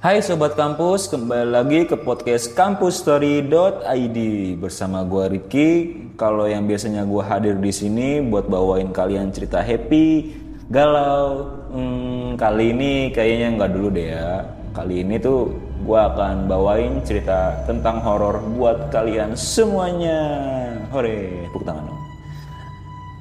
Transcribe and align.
Hai 0.00 0.24
Sobat 0.24 0.56
Kampus, 0.56 1.12
kembali 1.12 1.52
lagi 1.52 1.84
ke 1.84 1.92
podcast 1.92 2.56
kampusstory.id 2.56 4.18
bersama 4.56 5.04
gua 5.04 5.28
Ricky. 5.28 5.92
Kalau 6.16 6.48
yang 6.48 6.64
biasanya 6.64 7.04
gua 7.04 7.28
hadir 7.28 7.60
di 7.60 7.68
sini 7.68 8.24
buat 8.24 8.48
bawain 8.48 8.96
kalian 8.96 9.28
cerita 9.28 9.60
happy, 9.60 10.32
galau, 10.72 11.52
hmm, 11.68 12.40
kali 12.40 12.72
ini 12.72 13.12
kayaknya 13.12 13.60
nggak 13.60 13.72
dulu 13.76 13.88
deh 13.92 14.08
ya. 14.08 14.48
Kali 14.72 15.04
ini 15.04 15.20
tuh 15.20 15.52
gua 15.84 16.08
akan 16.16 16.48
bawain 16.48 17.04
cerita 17.04 17.60
tentang 17.68 18.00
horor 18.00 18.40
buat 18.56 18.88
kalian 18.88 19.36
semuanya. 19.36 20.16
Hore, 20.96 21.44
tepuk 21.44 21.68
tangan 21.68 21.84
dong. 21.84 22.00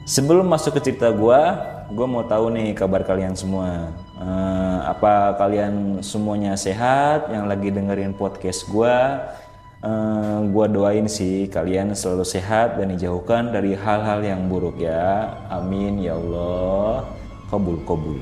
Sebelum 0.07 0.47
masuk 0.47 0.79
ke 0.79 0.87
cerita 0.87 1.11
gua, 1.11 1.59
gua 1.93 2.07
mau 2.07 2.23
tahu 2.25 2.53
nih 2.53 2.77
kabar 2.77 3.01
kalian 3.01 3.33
semua. 3.33 3.93
Eh, 4.19 4.79
apa 4.85 5.37
kalian 5.37 6.03
semuanya 6.05 6.53
sehat 6.53 7.29
yang 7.33 7.49
lagi 7.49 7.73
dengerin 7.73 8.13
podcast 8.13 8.69
gua? 8.69 9.27
Eh, 9.81 10.39
gua 10.53 10.65
doain 10.69 11.09
sih 11.09 11.49
kalian 11.49 11.97
selalu 11.97 12.25
sehat 12.25 12.77
dan 12.77 12.93
dijauhkan 12.93 13.49
dari 13.49 13.73
hal-hal 13.73 14.21
yang 14.21 14.45
buruk 14.45 14.77
ya. 14.77 15.33
Amin 15.49 16.01
ya 16.01 16.17
Allah. 16.17 17.09
Kabul 17.49 17.81
kabul. 17.85 18.21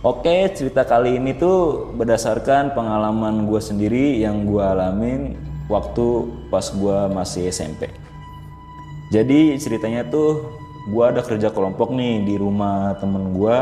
Oke, 0.00 0.48
cerita 0.56 0.80
kali 0.88 1.20
ini 1.20 1.36
tuh 1.36 1.92
berdasarkan 1.92 2.72
pengalaman 2.72 3.44
gue 3.44 3.60
sendiri 3.60 4.16
yang 4.16 4.48
gue 4.48 4.64
alamin 4.64 5.36
waktu 5.68 6.24
pas 6.48 6.72
gue 6.72 6.98
masih 7.12 7.52
SMP. 7.52 7.92
Jadi 9.12 9.60
ceritanya 9.60 10.00
tuh 10.08 10.59
gue 10.88 11.04
ada 11.04 11.20
kerja 11.20 11.52
kelompok 11.52 11.92
nih 11.92 12.24
di 12.24 12.34
rumah 12.40 12.96
temen 12.96 13.36
gue 13.36 13.58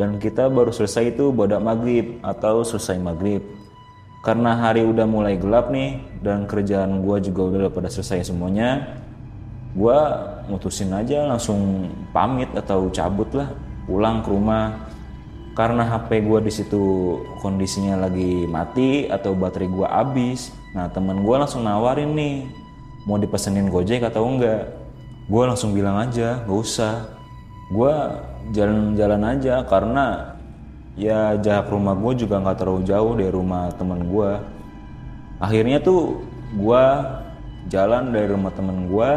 dan 0.00 0.16
kita 0.16 0.48
baru 0.48 0.72
selesai 0.72 1.14
itu 1.14 1.30
bodak 1.30 1.60
maghrib 1.60 2.18
atau 2.24 2.64
selesai 2.66 2.98
maghrib. 2.98 3.44
Karena 4.22 4.54
hari 4.54 4.86
udah 4.86 5.06
mulai 5.06 5.34
gelap 5.34 5.70
nih 5.74 5.98
dan 6.22 6.46
kerjaan 6.46 7.02
gue 7.02 7.16
juga 7.26 7.42
udah 7.66 7.70
pada 7.74 7.90
selesai 7.90 8.30
semuanya, 8.30 9.02
gue 9.74 9.98
mutusin 10.46 10.94
aja 10.94 11.26
langsung 11.26 11.90
pamit 12.14 12.46
atau 12.54 12.86
cabut 12.94 13.26
lah 13.34 13.50
pulang 13.82 14.22
ke 14.22 14.30
rumah 14.30 14.92
karena 15.52 15.84
HP 15.84 16.24
gue 16.24 16.38
di 16.48 16.52
situ 16.52 16.82
kondisinya 17.44 18.08
lagi 18.08 18.48
mati 18.48 19.10
atau 19.10 19.36
baterai 19.36 19.68
gue 19.68 19.88
habis. 19.88 20.54
Nah 20.72 20.88
teman 20.88 21.20
gue 21.20 21.36
langsung 21.36 21.60
nawarin 21.66 22.16
nih 22.16 22.48
mau 23.04 23.20
dipesenin 23.20 23.68
gojek 23.68 24.00
atau 24.06 24.24
enggak. 24.24 24.81
Gue 25.26 25.42
langsung 25.46 25.74
bilang 25.74 25.98
aja 25.98 26.42
gak 26.42 26.58
usah. 26.58 26.94
Gue 27.72 27.92
jalan-jalan 28.52 29.22
aja 29.38 29.62
karena 29.64 30.36
ya 30.98 31.38
jarak 31.40 31.72
rumah 31.72 31.96
gue 31.96 32.26
juga 32.26 32.36
nggak 32.36 32.58
terlalu 32.60 32.82
jauh 32.84 33.12
dari 33.16 33.32
rumah 33.32 33.72
teman 33.74 34.06
gue. 34.06 34.30
Akhirnya 35.40 35.78
tuh 35.80 36.20
gue 36.52 36.84
jalan 37.72 38.12
dari 38.12 38.28
rumah 38.28 38.52
temen 38.52 38.90
gue. 38.90 39.10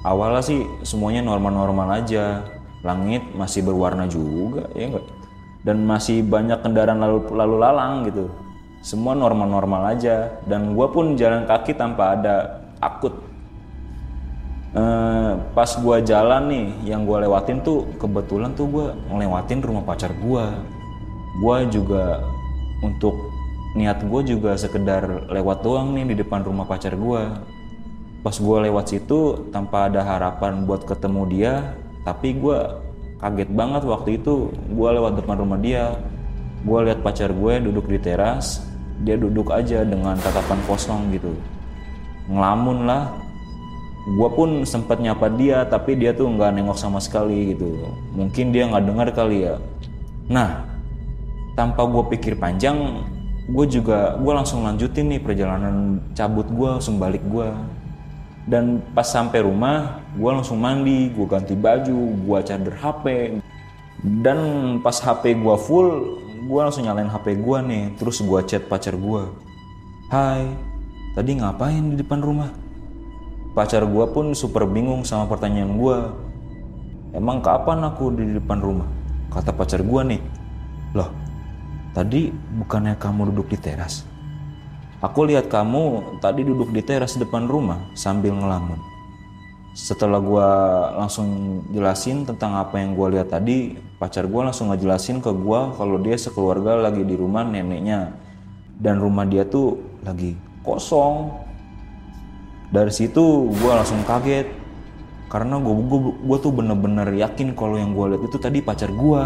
Awalnya 0.00 0.42
sih 0.44 0.60
semuanya 0.84 1.24
normal-normal 1.24 2.04
aja. 2.04 2.44
Langit 2.80 3.20
masih 3.36 3.60
berwarna 3.60 4.08
juga 4.08 4.64
ya 4.72 4.88
enggak 4.88 5.04
dan 5.60 5.84
masih 5.84 6.24
banyak 6.24 6.56
kendaraan 6.64 7.00
lalu 7.00 7.28
lalu 7.36 7.56
lalang 7.60 8.08
gitu 8.08 8.32
semua 8.80 9.12
normal-normal 9.12 9.92
aja 9.92 10.40
dan 10.48 10.72
gue 10.72 10.86
pun 10.88 11.12
jalan 11.20 11.44
kaki 11.44 11.76
tanpa 11.76 12.16
ada 12.16 12.64
takut 12.80 13.12
e, 14.74 14.84
pas 15.54 15.70
gue 15.70 15.96
jalan 16.06 16.42
nih 16.50 16.66
yang 16.86 17.06
gue 17.06 17.18
lewatin 17.26 17.62
tuh 17.62 17.86
kebetulan 17.96 18.52
tuh 18.54 18.66
gue 18.70 18.86
ngelewatin 19.10 19.60
rumah 19.62 19.84
pacar 19.84 20.10
gue 20.14 20.44
gue 21.40 21.56
juga 21.70 22.24
untuk 22.82 23.14
niat 23.78 24.02
gue 24.02 24.20
juga 24.26 24.58
sekedar 24.58 25.30
lewat 25.30 25.62
doang 25.62 25.94
nih 25.94 26.12
di 26.12 26.14
depan 26.20 26.42
rumah 26.42 26.66
pacar 26.66 26.98
gue 26.98 27.22
pas 28.20 28.36
gue 28.36 28.56
lewat 28.68 28.84
situ 28.92 29.48
tanpa 29.54 29.88
ada 29.88 30.04
harapan 30.04 30.66
buat 30.66 30.84
ketemu 30.84 31.22
dia 31.30 31.54
tapi 32.04 32.34
gue 32.34 32.58
kaget 33.20 33.50
banget 33.52 33.82
waktu 33.84 34.16
itu 34.16 34.48
gue 34.72 34.88
lewat 34.96 35.20
depan 35.20 35.36
rumah 35.44 35.60
dia. 35.60 36.00
Gue 36.60 36.84
lihat 36.84 37.00
pacar 37.00 37.32
gue 37.32 37.52
duduk 37.60 37.88
di 37.88 38.00
teras 38.00 38.64
dia 39.00 39.16
duduk 39.16 39.48
aja 39.48 39.80
dengan 39.84 40.16
tatapan 40.20 40.60
kosong 40.68 41.08
gitu. 41.12 41.32
Ngelamun 42.28 42.84
lah 42.84 43.12
gue 44.10 44.28
pun 44.34 44.66
sempat 44.66 44.98
nyapa 44.98 45.30
dia 45.38 45.62
tapi 45.62 45.94
dia 45.94 46.10
tuh 46.10 46.26
nggak 46.26 46.58
nengok 46.58 46.78
sama 46.78 46.98
sekali 46.98 47.54
gitu. 47.54 47.70
Mungkin 48.10 48.50
dia 48.50 48.66
nggak 48.66 48.84
dengar 48.84 49.08
kali 49.14 49.46
ya. 49.46 49.62
Nah 50.26 50.66
tanpa 51.54 51.86
gue 51.86 52.02
pikir 52.18 52.34
panjang 52.34 53.06
gue 53.50 53.66
juga 53.66 54.18
gue 54.18 54.32
langsung 54.34 54.66
lanjutin 54.66 55.10
nih 55.10 55.20
perjalanan 55.22 55.98
cabut 56.14 56.46
gue 56.46 56.68
langsung 56.78 56.98
balik 57.02 57.22
gue 57.26 57.50
dan 58.46 58.82
pas 58.94 59.06
sampai 59.06 59.42
rumah 59.42 60.02
gue 60.14 60.30
langsung 60.30 60.58
mandi 60.58 61.10
gue 61.10 61.26
ganti 61.26 61.54
baju 61.54 62.00
gue 62.26 62.38
charger 62.42 62.74
HP 62.78 63.06
dan 64.22 64.38
pas 64.82 64.96
HP 64.96 65.38
gue 65.38 65.56
full 65.60 66.18
gue 66.50 66.60
langsung 66.60 66.82
nyalain 66.82 67.06
HP 67.06 67.38
gue 67.38 67.58
nih. 67.62 67.84
Terus 67.94 68.18
gue 68.26 68.40
chat 68.48 68.66
pacar 68.66 68.98
gue 68.98 69.22
Hai 70.10 70.50
tadi 71.14 71.38
ngapain 71.38 71.94
di 71.94 72.02
depan 72.02 72.18
rumah 72.18 72.50
pacar 73.56 73.82
gue 73.86 74.04
pun 74.14 74.32
super 74.36 74.66
bingung 74.66 75.02
sama 75.02 75.26
pertanyaan 75.26 75.74
gue 75.74 75.96
emang 77.14 77.42
kapan 77.42 77.82
aku 77.86 78.14
di 78.14 78.38
depan 78.38 78.62
rumah 78.62 78.88
kata 79.34 79.54
pacar 79.54 79.82
gue 79.82 80.00
nih 80.16 80.22
loh 80.94 81.10
tadi 81.94 82.30
bukannya 82.30 82.94
kamu 82.98 83.34
duduk 83.34 83.54
di 83.54 83.58
teras 83.58 84.10
Aku 85.00 85.24
lihat 85.24 85.48
kamu 85.48 86.20
tadi 86.20 86.44
duduk 86.44 86.76
di 86.76 86.84
teras 86.84 87.16
depan 87.16 87.48
rumah 87.48 87.88
sambil 87.96 88.36
ngelamun. 88.36 88.76
Setelah 89.72 90.20
gue 90.20 90.48
langsung 91.00 91.28
jelasin 91.72 92.28
tentang 92.28 92.60
apa 92.60 92.76
yang 92.76 92.92
gue 92.92 93.16
lihat 93.16 93.32
tadi, 93.32 93.80
pacar 93.96 94.28
gue 94.28 94.42
langsung 94.44 94.68
ngejelasin 94.68 95.24
ke 95.24 95.32
gue 95.32 95.60
kalau 95.72 95.96
dia 96.04 96.20
sekeluarga 96.20 96.76
lagi 96.76 97.00
di 97.00 97.16
rumah 97.16 97.48
neneknya. 97.48 98.12
Dan 98.76 99.00
rumah 99.00 99.24
dia 99.24 99.48
tuh 99.48 99.80
lagi 100.04 100.36
kosong. 100.60 101.48
Dari 102.70 102.92
situ 102.94 103.50
gue 103.50 103.72
langsung 103.74 104.06
kaget. 104.06 104.46
Karena 105.30 105.62
gue, 105.62 105.74
gue, 106.26 106.38
tuh 106.42 106.50
bener-bener 106.50 107.06
yakin 107.14 107.54
kalau 107.54 107.78
yang 107.78 107.94
gue 107.94 108.14
lihat 108.14 108.22
itu 108.26 108.34
tadi 108.42 108.58
pacar 108.58 108.90
gue 108.90 109.22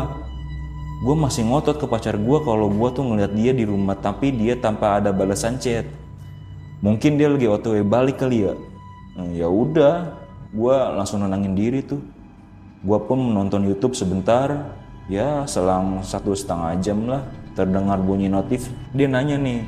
gue 1.04 1.12
masih 1.12 1.44
ngotot 1.44 1.76
ke 1.76 1.84
pacar 1.84 2.16
gue 2.16 2.38
kalau 2.40 2.72
gue 2.72 2.88
tuh 2.96 3.04
ngeliat 3.04 3.36
dia 3.36 3.52
di 3.52 3.68
rumah 3.68 3.92
tapi 3.92 4.32
dia 4.32 4.56
tanpa 4.56 4.96
ada 4.96 5.12
balasan 5.12 5.60
chat. 5.60 5.84
Mungkin 6.80 7.20
dia 7.20 7.28
lagi 7.28 7.44
otw 7.44 7.84
balik 7.84 8.24
kali 8.24 8.48
ya. 8.48 8.56
Nah, 9.16 9.28
ya 9.32 9.48
udah 9.48 10.16
gue 10.52 10.76
langsung 10.96 11.20
nenangin 11.20 11.52
diri 11.52 11.84
tuh. 11.84 12.00
Gue 12.80 12.98
pun 13.04 13.20
menonton 13.20 13.68
YouTube 13.68 13.92
sebentar. 13.92 14.76
Ya 15.12 15.44
selang 15.44 16.00
satu 16.00 16.32
setengah 16.32 16.80
jam 16.80 17.04
lah 17.04 17.20
terdengar 17.52 18.00
bunyi 18.00 18.32
notif. 18.32 18.72
Dia 18.96 19.04
nanya 19.04 19.36
nih 19.36 19.60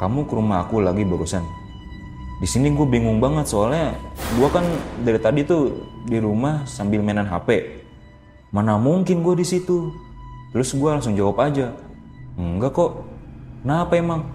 kamu 0.00 0.24
ke 0.24 0.32
rumah 0.32 0.64
aku 0.64 0.80
lagi 0.80 1.04
barusan 1.04 1.61
di 2.42 2.46
sini 2.50 2.74
gue 2.74 2.86
bingung 2.90 3.22
banget 3.22 3.46
soalnya 3.46 3.94
gue 4.34 4.48
kan 4.50 4.66
dari 5.06 5.22
tadi 5.22 5.46
tuh 5.46 5.86
di 6.10 6.18
rumah 6.18 6.66
sambil 6.66 6.98
mainan 6.98 7.30
HP 7.30 7.78
mana 8.50 8.74
mungkin 8.76 9.22
gue 9.22 9.38
di 9.38 9.46
situ 9.46 9.94
Terus 10.52 10.68
gue 10.76 10.84
langsung 10.84 11.16
jawab 11.16 11.40
aja, 11.40 11.72
enggak 12.36 12.76
kok. 12.76 13.08
Kenapa 13.64 13.96
emang? 13.96 14.28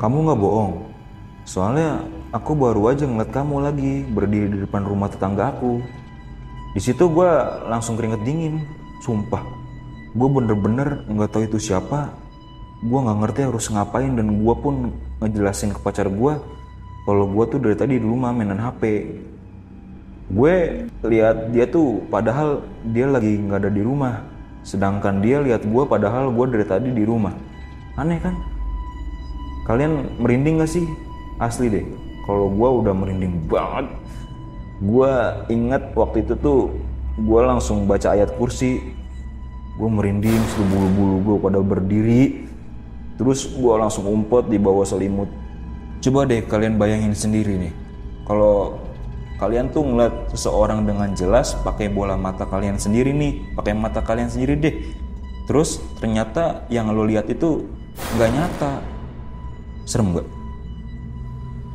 Kamu 0.00 0.24
nggak 0.24 0.40
bohong. 0.40 0.74
Soalnya 1.44 2.00
aku 2.32 2.56
baru 2.56 2.88
aja 2.88 3.04
ngeliat 3.04 3.28
kamu 3.28 3.60
lagi 3.60 3.92
berdiri 4.08 4.48
di 4.48 4.58
depan 4.64 4.88
rumah 4.88 5.12
tetangga 5.12 5.52
aku. 5.52 5.84
Di 6.72 6.80
situ 6.80 7.12
gue 7.12 7.28
langsung 7.68 8.00
keringet 8.00 8.24
dingin, 8.24 8.64
sumpah. 9.04 9.44
Gue 10.16 10.28
bener-bener 10.32 11.04
nggak 11.12 11.36
tahu 11.36 11.44
itu 11.44 11.60
siapa. 11.60 12.08
Gue 12.80 12.98
nggak 13.04 13.18
ngerti 13.20 13.40
harus 13.44 13.68
ngapain 13.68 14.16
dan 14.16 14.40
gue 14.40 14.54
pun 14.56 14.96
ngejelasin 15.20 15.76
ke 15.76 15.80
pacar 15.84 16.08
gue 16.08 16.40
kalau 17.04 17.28
gue 17.28 17.44
tuh 17.52 17.60
dari 17.60 17.76
tadi 17.76 18.00
di 18.00 18.04
rumah 18.04 18.32
mainan 18.32 18.60
HP. 18.60 18.82
Gue 20.32 20.88
lihat 21.04 21.52
dia 21.52 21.68
tuh 21.68 22.00
padahal 22.08 22.64
dia 22.90 23.04
lagi 23.04 23.36
nggak 23.36 23.60
ada 23.60 23.70
di 23.70 23.84
rumah 23.84 24.34
Sedangkan 24.64 25.20
dia 25.20 25.44
lihat 25.44 25.68
gue 25.68 25.82
padahal 25.84 26.32
gue 26.32 26.46
dari 26.48 26.64
tadi 26.64 26.88
di 26.88 27.04
rumah. 27.04 27.36
Aneh 28.00 28.16
kan? 28.16 28.32
Kalian 29.68 30.16
merinding 30.16 30.64
gak 30.64 30.72
sih? 30.72 30.88
Asli 31.36 31.68
deh. 31.68 31.84
Kalau 32.24 32.48
gue 32.48 32.68
udah 32.80 32.96
merinding 32.96 33.44
banget. 33.44 33.92
Gue 34.80 35.12
inget 35.52 35.92
waktu 35.92 36.24
itu 36.24 36.34
tuh 36.40 36.72
gue 37.20 37.40
langsung 37.44 37.84
baca 37.84 38.16
ayat 38.16 38.32
kursi. 38.40 38.80
Gue 39.76 39.90
merinding, 39.92 40.40
bulu-bulu 40.72 41.16
gue 41.20 41.36
pada 41.44 41.60
berdiri. 41.60 42.48
Terus 43.20 43.44
gue 43.52 43.74
langsung 43.76 44.08
umpet 44.08 44.48
di 44.48 44.56
bawah 44.56 44.88
selimut. 44.88 45.28
Coba 46.04 46.28
deh 46.28 46.44
kalian 46.44 46.76
bayangin 46.76 47.16
sendiri 47.16 47.56
nih. 47.56 47.72
Kalau 48.28 48.76
kalian 49.40 49.72
tuh 49.72 49.88
ngeliat 49.88 50.36
seseorang 50.36 50.84
dengan 50.84 51.16
jelas 51.16 51.56
pakai 51.64 51.88
bola 51.88 52.12
mata 52.12 52.44
kalian 52.44 52.76
sendiri 52.76 53.08
nih 53.08 53.56
pakai 53.56 53.72
mata 53.72 54.04
kalian 54.04 54.28
sendiri 54.28 54.52
deh. 54.60 54.76
Terus 55.48 55.80
ternyata 55.96 56.68
yang 56.68 56.92
lo 56.92 57.08
lihat 57.08 57.32
itu 57.32 57.64
nggak 58.20 58.30
nyata. 58.36 58.84
Serem 59.88 60.12
gak 60.12 60.28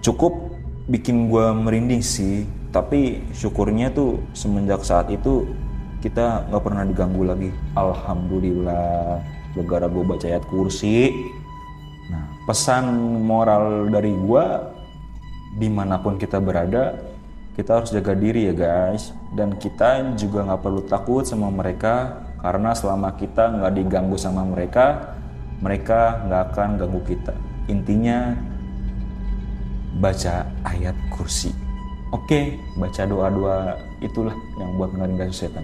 cukup 0.05 0.53
bikin 0.85 1.29
gue 1.29 1.45
merinding 1.53 2.01
sih 2.01 2.45
tapi 2.69 3.21
syukurnya 3.33 3.93
tuh 3.93 4.21
semenjak 4.37 4.81
saat 4.85 5.09
itu 5.09 5.45
kita 6.05 6.45
nggak 6.53 6.61
pernah 6.61 6.85
diganggu 6.85 7.25
lagi. 7.25 7.49
Alhamdulillah. 7.73 9.25
Gara-gara 9.57 9.89
gue 9.89 10.03
baca 10.05 10.25
ayat 10.29 10.45
kursi 10.45 11.17
pesan 12.49 12.89
moral 13.21 13.93
dari 13.93 14.09
gue 14.09 14.45
di 15.61 15.69
mana 15.69 16.01
pun 16.01 16.17
kita 16.17 16.41
berada 16.41 16.97
kita 17.53 17.77
harus 17.77 17.93
jaga 17.93 18.17
diri 18.17 18.49
ya 18.49 18.55
guys. 18.57 19.13
Dan 19.37 19.61
kita 19.61 20.17
juga 20.17 20.41
nggak 20.49 20.61
perlu 20.65 20.81
takut 20.89 21.21
sama 21.21 21.53
mereka 21.53 22.25
karena 22.41 22.73
selama 22.73 23.13
kita 23.13 23.53
nggak 23.53 23.73
diganggu 23.77 24.17
sama 24.17 24.41
mereka 24.41 25.13
mereka 25.61 26.25
nggak 26.25 26.41
akan 26.49 26.69
ganggu 26.81 27.01
kita. 27.05 27.35
Intinya 27.69 28.33
baca 30.01 30.49
ayat 30.65 30.97
kursi. 31.13 31.53
Oke 32.09 32.57
baca 32.81 33.05
doa-doa 33.05 33.77
itulah 34.01 34.33
yang 34.57 34.73
buat 34.81 34.89
ngelarin 34.97 35.29
setan 35.29 35.61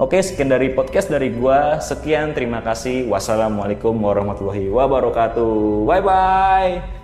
Oke, 0.00 0.16
sekian 0.24 0.48
dari 0.48 0.72
podcast 0.72 1.12
dari 1.12 1.28
gua. 1.28 1.76
Sekian, 1.76 2.32
terima 2.32 2.64
kasih. 2.64 3.04
Wassalamualaikum 3.12 3.92
warahmatullahi 4.00 4.72
wabarakatuh. 4.72 5.84
Bye 5.84 6.00
bye. 6.00 6.99